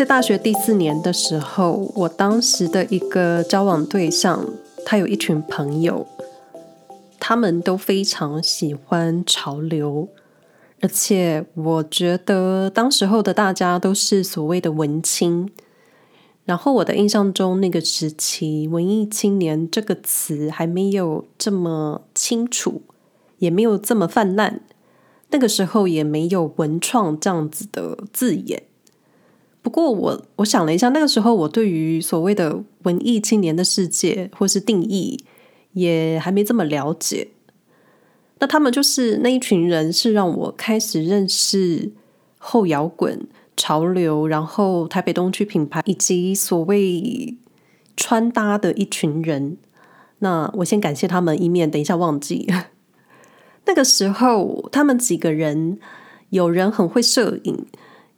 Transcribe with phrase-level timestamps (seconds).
[0.00, 4.46] 在大学第四年的时候，我当时的一个交往对象，
[4.86, 6.06] 他有一群朋友，
[7.18, 10.08] 他们都非常喜欢潮流，
[10.80, 15.50] 而且我觉得当时候的大家都是所谓的文青。
[16.46, 22.80] 然后我的印象中，那个时期“文艺青年”这个词还没有这么清楚，
[23.36, 24.62] 也没有这么泛滥。
[25.28, 28.62] 那个时候也没有文创这样子的字眼。
[29.62, 35.22] 不过我我想了一下，那个时候我对于所谓的文艺青年的世界或是定义
[35.72, 37.28] 也还没这么了解。
[38.38, 41.92] 那他们就是那一群人，是让我开始认识
[42.38, 47.36] 后摇滚潮流，然后台北东区品牌以及所谓
[47.94, 49.58] 穿搭的一群人。
[50.20, 52.50] 那我先感谢他们，以免等一下忘记。
[53.66, 55.78] 那个时候，他们几个人
[56.30, 57.66] 有人很会摄影。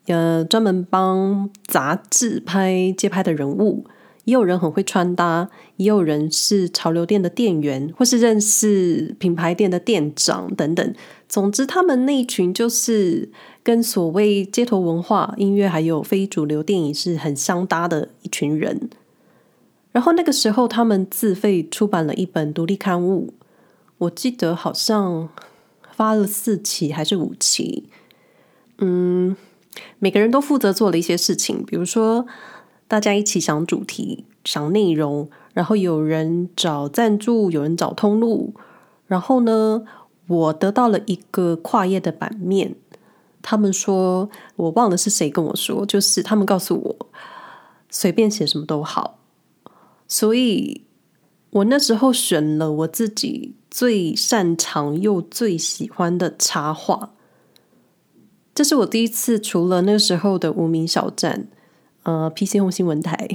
[0.06, 3.86] 呃，专门帮杂志拍街拍的人物，
[4.25, 10.94] 也有人很会穿搭，也有人是潮流店的店员，或是认识品牌店的店长等等。
[11.28, 13.31] 总之，他们那一群就是
[13.62, 18.91] 跟所谓街头文化、音乐还有非主流电影是很相搭的一群人。
[19.92, 23.33] 然后那个时候，他们自费出版了一本独立刊物，
[23.98, 25.28] 我记得好像
[25.92, 27.84] 发了四期还是五期，
[28.78, 29.37] 嗯。
[29.98, 32.27] 每个人都负责做了一些事情，比如说
[32.89, 38.55] 大家一起想主题、想内容，然后有人找赞助，有人找通路，
[39.06, 39.84] 然后呢，
[40.27, 42.75] 我得到了一个跨页的版面。
[43.41, 47.06] 他们说，我忘了是谁跟我说，就是他们告诉我
[47.91, 49.19] 随便写什么都好，
[50.06, 50.84] 所以
[51.50, 57.15] 我那时候选了我自己最擅长又最喜欢的插画。
[58.55, 61.49] 这是我第一次，除了那时候的无名小站、
[62.03, 63.28] 呃，PC Home 新闻台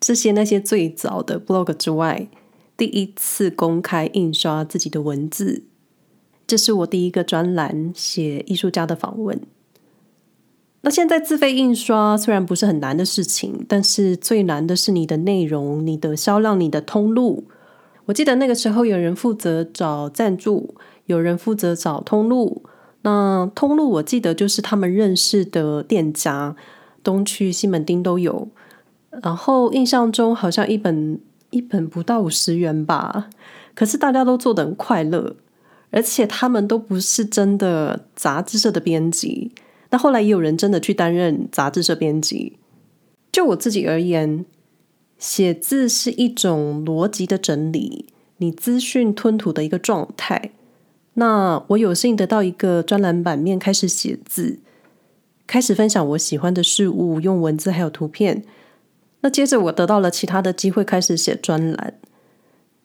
[0.00, 2.28] 这些那些最早的 blog 之外，
[2.76, 5.64] 第一次公开印刷自己的文字。
[6.46, 9.38] 这是我第一个专栏写艺术家的访问。
[10.80, 17.44] 那现在自费印刷虽然不是很难的事情，但是最难的是你的内容、你的销量、你的通路。
[18.06, 20.74] 我记得那个时候有人负责找赞助，
[21.04, 22.62] 有人负责找通路。
[23.02, 26.56] 那通路我记得就是他们认识的店家，
[27.02, 28.48] 东区、西门町都有。
[29.22, 31.20] 然后印象中好像一本
[31.50, 33.30] 一本不到五十元吧，
[33.74, 35.36] 可是大家都做得很快乐，
[35.90, 39.52] 而且他们都不是真的杂志社的编辑。
[39.90, 42.58] 那后来也有人真的去担任杂志社编辑。
[43.32, 44.44] 就我自己而言，
[45.18, 48.06] 写字是一种逻辑的整理，
[48.38, 50.50] 你资讯吞吐的一个状态。
[51.18, 54.60] 那我有幸得到一个专栏版面，开始写字，
[55.48, 58.44] 开始分享我喜欢的事物，用文字还有图片。
[59.22, 61.94] 那接着我得到了其他的机会，开始写专栏，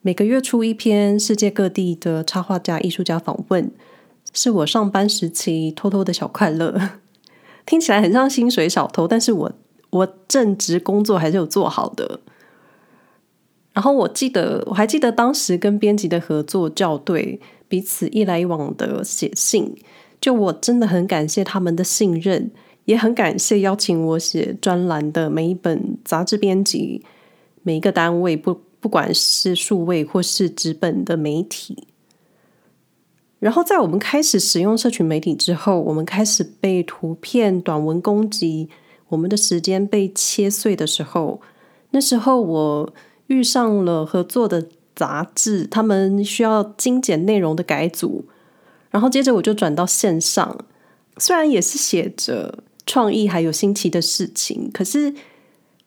[0.02, 3.72] 每个月出一篇世界各地的插画家、艺术家访问，
[4.34, 6.90] 是我上班时期偷偷的小快乐。
[7.68, 9.52] 听起来很像薪水小偷，但是我
[9.92, 12.22] 我正职工作还是有做好的。
[13.74, 17.40] 然后我记得，我还记得当时跟编辑的合作校对。
[17.74, 19.76] 彼此一来一往的写信，
[20.22, 22.52] 就我真的很感谢他们的信任，
[22.86, 27.04] 也很感谢邀请我写专栏的每一本杂志编辑，
[27.64, 31.88] 每一个单位，不不管是数位或是纸本的媒体。
[33.40, 38.70] 然后在我们开始使用社群媒体之后，我们开始被图片短文攻击，
[39.08, 41.42] 我们的时间被切碎的时候，
[41.90, 42.94] 那时候我
[43.26, 44.68] 遇上了合作的。
[44.96, 48.26] 杂志，他们需要精简内容的改组，
[48.92, 50.66] 然后接着我就转到线上。
[51.18, 55.14] 虽然也是写着创意还有新奇的事情，可是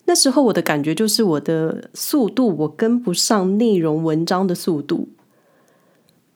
[0.04, 5.08] 那时候我的感觉就是我的速度我跟不上内容文章的速度。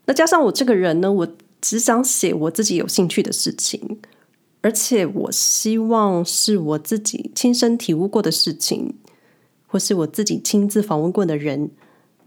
[0.07, 1.29] 那加上我这个人呢，我
[1.61, 4.01] 只想写我自己有兴趣的事情，
[4.61, 8.95] 而且我希望是我自己亲身体悟过的事情，
[9.69, 11.71] 或是我自己亲自访问过的人。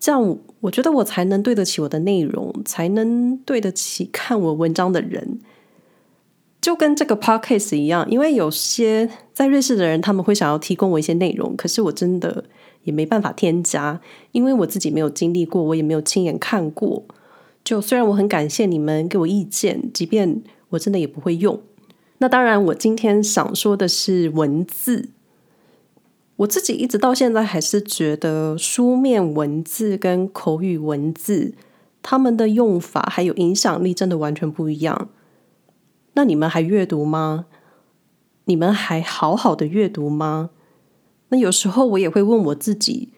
[0.04, 5.40] 这样，我觉得我才能对得起我的内容，才能对得起看我文章的人。
[6.60, 12.44] 就跟这个 podcast 一样，因为有些在瑞士的人，他们会想要提供我一些内容，可是我真的
[12.84, 14.02] 也没办法添加，
[14.34, 17.06] 因为我自己没有经历过，我也没有亲眼看过。
[17.64, 20.42] 就虽然我很感谢你们给我意见，即便
[20.72, 21.62] 我真的也不会用。
[22.18, 25.08] 那当然，我今天想说的是文字。
[26.38, 31.53] 我自己一直到现在还是觉得书面文字跟口语文字，
[32.01, 35.09] 他们的用法还有影响力真的完全不一样。
[36.13, 37.45] 那你们还阅读吗？
[38.45, 40.50] 你们还好好的阅读吗？
[41.30, 43.09] 那有时候我也会问我自己：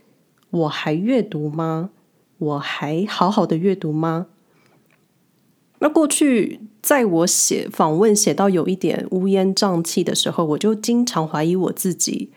[0.52, 1.90] 我还阅读吗？
[2.38, 4.28] 我还好好的阅读吗？
[5.80, 12.32] 那过去在我写访问写到有一点乌烟瘴气的时候，我就经常怀疑我自己：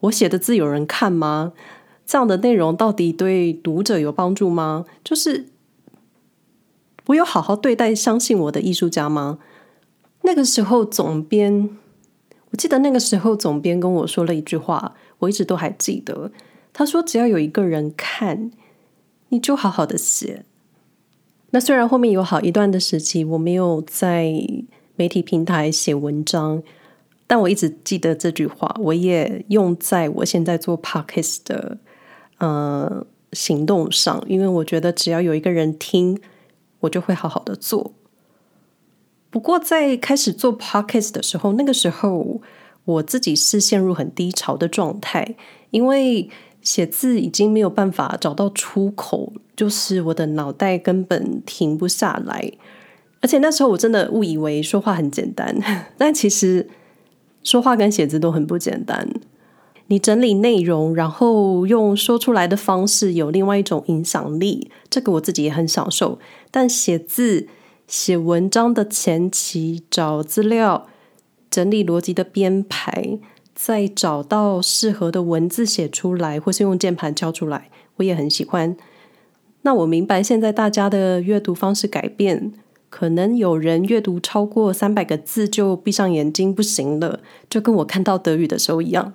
[0.00, 1.52] 我写的字有人看吗？
[2.06, 4.84] 这样的内容到底对读者有帮助吗？
[5.04, 5.46] 就是
[7.06, 9.38] 我有好好对待相信我的艺术家吗？
[10.22, 11.70] 那个时候总编，
[12.50, 16.30] 我记得那个时候总编跟我说了一句话，我一直都还记得。
[16.72, 18.50] 他说：“只要有一个人看，
[19.28, 20.44] 你就好好的写。”
[21.50, 24.32] 那虽然后面有好一段的时期我没有在
[24.94, 26.62] 媒体平台写文章，
[27.30, 31.78] 但我一直记得这句话，我也用在我现在做 Podcast 的
[32.38, 36.20] 呃行动上，因为我觉得只要有一个人听，
[36.80, 37.92] 我就会好好的做。
[39.30, 42.40] 不过在开始做 Podcast 的时候，那个时候
[42.84, 45.36] 我自己是陷入很低潮的状态，
[45.70, 46.28] 因为。
[46.62, 52.52] 写字已经没有办法找到出口，就是我的脑袋根本停不下来。
[53.22, 55.56] 而且那时候我真的误以为说话很简单，
[55.96, 56.68] 但其实
[57.42, 59.08] 说话跟写字都很不简单。
[59.86, 66.18] 你整理内容，然后用说出来的方式有另外一种影响力，这个我自己也很享受。
[66.50, 67.48] 但写字、
[67.86, 70.86] 写文章的前期找资料、
[71.50, 73.18] 整理逻辑的编排。
[73.52, 78.74] 再找到适合的文字写出来，或是用键盘敲出来，我也很喜欢。
[79.62, 82.54] 那我明白现在大家的阅读方式改变，
[82.90, 89.14] 可能有人阅读超过三百个字就闭上眼睛不行了，就跟我看到德语的时候一样。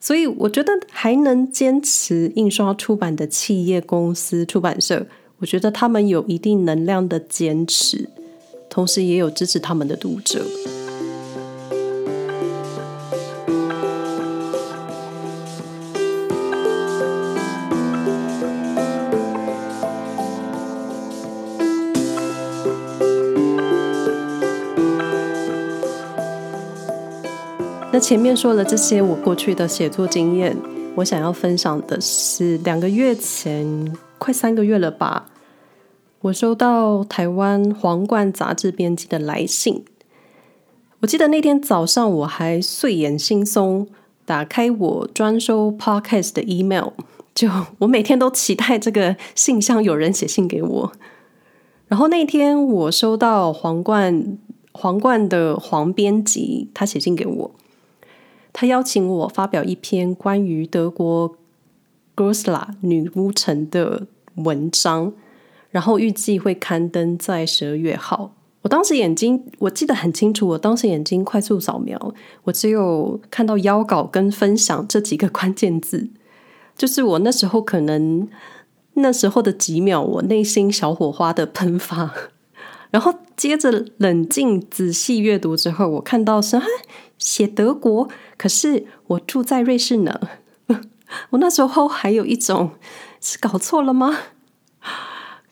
[0.00, 5.06] 所以我觉得还能坚持印刷出版的企业公司出版社，
[5.38, 8.08] 我觉得他们有一定能量的坚持，
[8.70, 10.44] 同时也有支持他们的读者。
[27.98, 30.56] 前面说了这些我过去的写作经验，
[30.94, 35.26] 我想要分享的是两个月前，快三个月了吧，
[36.20, 39.84] 我收到台湾皇冠杂志编辑的来信。
[41.00, 43.86] 我记得那天早上我还睡眼惺忪，
[44.24, 46.90] 打开我专收 Podcast 的 email，
[47.34, 47.48] 就
[47.78, 50.92] 我每天都期待这个信箱有人写信给我。
[51.86, 54.38] 然后那天我收到皇冠
[54.72, 57.54] 皇冠的黄编辑，他写信给我。
[58.52, 61.36] 他邀请我发表一篇关于德国
[62.14, 64.06] 哥斯拉女巫城的
[64.36, 65.12] 文章，
[65.70, 68.32] 然后预计会刊登在十二月号。
[68.62, 76.10] 我当时眼睛，我记得很清楚，我当时眼睛快速扫描，我只有看到邀稿跟分享这几个关键字，
[76.76, 78.28] 就是我那时候可能
[78.94, 82.12] 那时候的几秒，我内心小火花的喷发。
[82.90, 86.58] 然后接着冷静仔细阅读之后，我看到是
[87.18, 88.08] 写德国，
[88.38, 90.18] 可是我住在瑞士呢。
[91.30, 92.72] 我那时候还有一种
[93.20, 94.16] 是搞错了吗？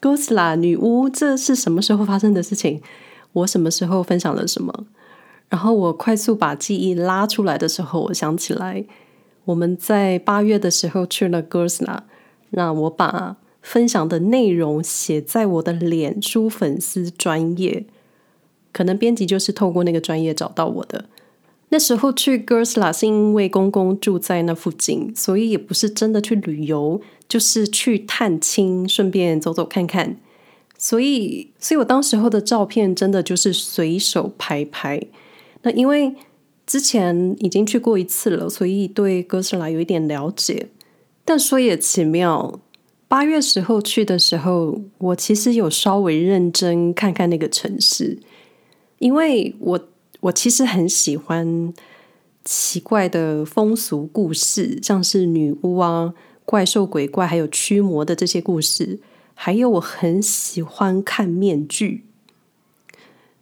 [0.00, 2.80] 哥斯拉女巫，这是什么时候发生的事情？
[3.32, 4.86] 我什么时候分享了什么？
[5.48, 8.84] 然后我快速把记忆拉出来的时候，我想起来
[9.44, 12.04] 我们在八月的时候去了哥斯拉，
[12.50, 13.36] 那我把。
[13.66, 17.84] 分享的内容写在我的脸书粉丝专页，
[18.70, 21.06] 可能编辑就是透过那个专业找到我的。
[21.70, 30.16] 那时候去哥斯拉是因为公公住在那附近，所以也不是真的去旅游，就是去探亲，顺便走走看看。
[30.78, 35.02] 所以，所以我当时候的照片真的就是随手拍拍。
[35.62, 36.14] 那因为
[36.64, 40.68] 之前已经去过一次了，所以对哥斯拉有一点了解。
[41.24, 42.60] 但说也奇妙。
[43.08, 48.18] 八月时候去的时候，我其实有稍微认真看看那个城市，
[48.98, 49.88] 因为我
[50.20, 51.72] 我其实很喜欢
[52.44, 58.98] 奇怪的风俗故事，像是女巫啊、怪兽鬼怪，还有驱魔的这些故事，
[59.34, 62.04] 还有我很喜欢看面具。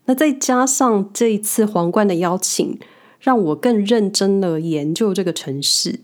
[0.04, 2.78] 那再加上这一次皇冠的邀请，
[3.18, 6.00] 让我更认真的研究这个城市。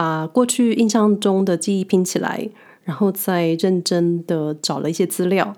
[0.00, 2.48] 把过去印象中的记忆拼起来，
[2.84, 5.54] 然后再认真的找了一些资料，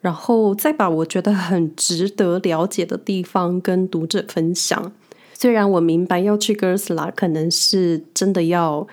[0.00, 4.92] 然后再把我觉得很值得了解的地方跟读者分享。
[5.32, 8.84] 虽然我明白要去哥斯拉可能是真的要，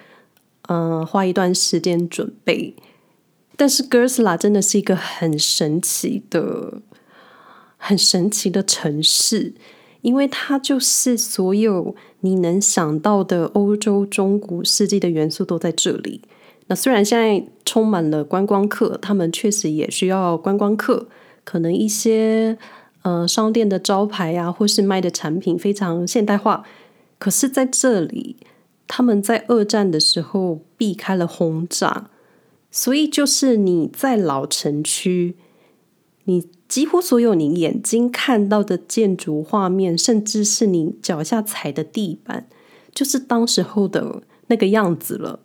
[0.68, 2.76] 嗯、花一段时间准备，
[3.58, 6.84] 但是哥斯拉真的是一个很神奇的、
[7.78, 9.56] 很神奇的城市。
[10.06, 16.22] 因为它就是所有你能想到的欧洲中古世纪的元素都在这里。
[16.68, 21.08] 那虽然现在充满了观光客，他们确实也需要观光客，
[21.44, 22.56] 可能一些
[23.02, 26.64] 呃商店的招牌、啊，或是卖的产品非常现代化，
[27.18, 28.38] 可是在这里，
[28.88, 32.12] 他们在二战的时候避开了轰炸，
[32.70, 35.36] 所以就是你在老城区，
[36.26, 36.48] 你。
[36.68, 42.48] 几乎所有你眼睛看到的建筑画面，甚至是你脚下踩的地板，
[42.94, 45.42] 就是当时候的那个样子了。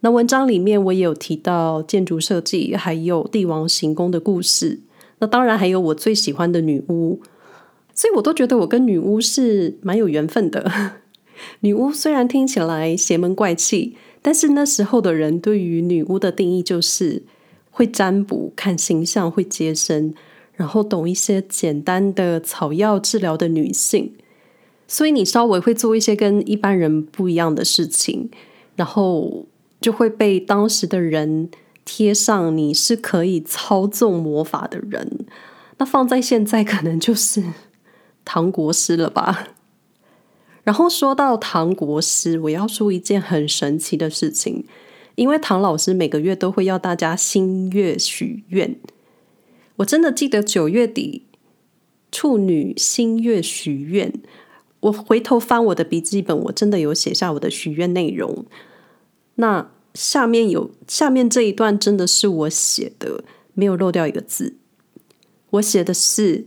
[0.00, 4.80] 那文章里面我也有提到建筑设计，还有帝王行宫的故事。
[5.18, 7.20] 那当然还有我最喜欢的女巫，
[7.94, 10.92] 所以我都觉得我跟女巫是蛮有缘分的。
[11.60, 17.22] 女巫虽然听起来邪门怪气，但是那时候的人对于女巫的定义就是
[17.70, 20.14] 会占卜、看形象、会接生。
[20.56, 24.14] 然后懂一些简单的草药治疗的女性，
[24.88, 28.30] 所以你稍微会做一些跟一般人不一样的事情，
[28.74, 29.46] 然后
[29.80, 31.50] 就会被当时的人
[31.84, 35.26] 贴上你是可以操纵魔法的人。
[35.78, 37.44] 那放在现在，可能就是
[38.24, 39.48] 唐国师了吧？
[40.64, 44.64] 然后说到唐国师，我要说一件很神奇的事情，
[45.16, 48.74] 因为唐老师每个月都会要大家新月许愿。
[49.76, 51.26] 我真的记得九月底
[52.10, 54.12] 处女新月许愿，
[54.80, 58.46] 我回头翻我的笔记本，我真的有写下我的许愿内容。
[59.34, 64.56] 那下面有下面这一段真的是我写的，没有漏掉一个字。
[65.50, 66.46] 我写的是：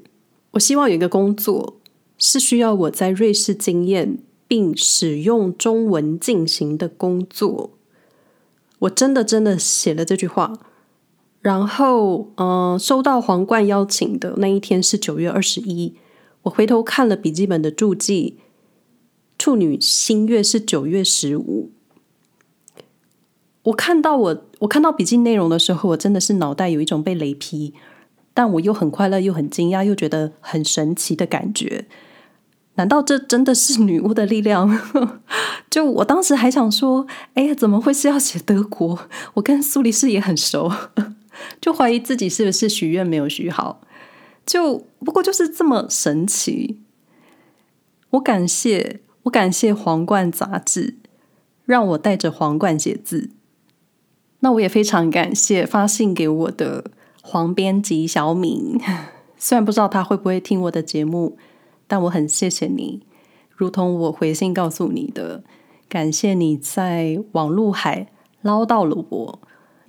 [0.51, 1.79] 我希望有一个工作
[2.17, 4.17] 是需要我在瑞士经验
[4.47, 7.77] 并使用中文进行的工作。
[8.79, 10.59] 我真的真的写了这句话。
[11.41, 15.95] 然后，嗯、呃，收到皇冠邀请的那一天是九月二十一。
[16.43, 18.37] 我回头看了笔记本的注记，
[19.37, 21.71] 处女新月是九月十五。
[23.63, 27.73] 我看到我我看到笔记内容的时候，我真的是脑袋有一种被雷劈，
[28.33, 31.85] 但我又很快乐，又很惊讶，又觉得很神奇的感觉。
[32.75, 34.79] 难道这真的是女巫的力量？
[35.69, 38.99] 就我当时还想说，哎呀，怎么会是要写德国？
[39.35, 40.71] 我跟苏黎世也很熟。
[41.61, 43.81] 就怀疑自己是不是许愿没有许好，
[44.45, 46.79] 就不过就是这么神奇。
[48.11, 50.95] 我感谢我感谢皇冠杂志，
[51.65, 53.31] 让我带着皇冠写字。
[54.39, 56.91] 那我也非常感谢发信给我的
[57.21, 58.79] 黄编辑小敏，
[59.37, 61.37] 虽然不知道他会不会听我的节目，
[61.87, 63.01] 但我很谢谢你，
[63.55, 65.43] 如同我回信告诉你的，
[65.89, 68.07] 感谢你在网路海
[68.41, 69.39] 捞到了我。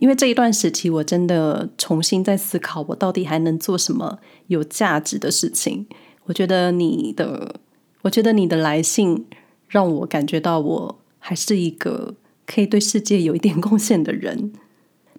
[0.00, 5.87] 因为这一段时期，我真的重新在思考，我到底还能做什么有价值的事情。
[6.25, 7.57] 我觉得你的，
[8.02, 9.26] 我觉得你的来信
[9.69, 12.14] 让我感觉到我还是一个
[12.47, 14.52] 可以对世界有一点贡献的人。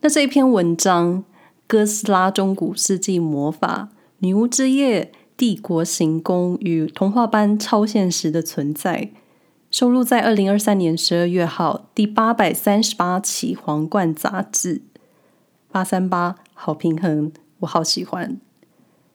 [0.01, 1.19] 那这一篇文章
[1.67, 9.11] 《哥斯拉中古世纪魔法女巫之夜帝国行宫与童话般超现实的存在》。
[9.71, 14.75] 收录在二零二三年十二月号第八百三十八期《皇冠杂志》，
[15.71, 18.37] 八三八好平衡，我好喜欢。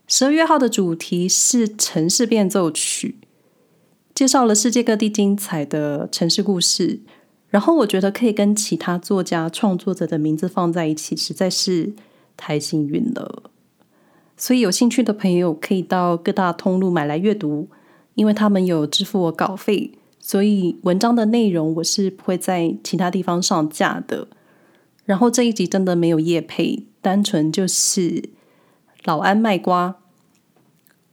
[0.06, 3.18] 十二月号的主题是城市变奏曲，
[4.14, 7.00] 介绍了世界各地精彩的城市故事。
[7.50, 11.92] 然后我觉得可以跟其他作家创作者的名字放在一起，实在是
[12.34, 13.50] 太幸运了。
[14.38, 17.68] 所以有兴趣的朋友可以到各大通路买来阅读，
[18.14, 19.92] 因为他们有支付我稿费。
[20.26, 24.26] 所以文章的内容我是不会在其他地方上架的。
[25.04, 28.30] 然后这一集真的没有业配，单纯就是
[29.04, 29.98] 老安卖瓜。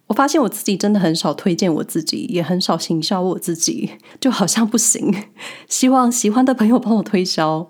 [0.08, 5.14] 我发现我自己真的很少推荐我自己，也很少行销我自己，就好像不行。
[5.70, 7.70] 希望喜欢的朋友帮我推销。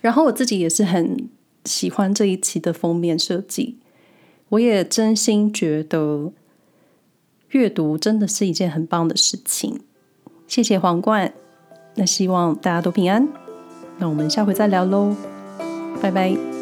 [0.00, 1.28] 然后我自己也是很
[1.64, 3.80] 喜欢这一期的封面设计。
[4.50, 6.32] 我也真心觉得
[7.48, 9.80] 阅读真的是一件很棒的事情。
[10.48, 11.32] 谢谢皇冠，
[11.94, 13.28] 那希望大家都平安。
[13.98, 15.14] 那我们下回再聊喽，
[16.02, 16.57] 拜拜。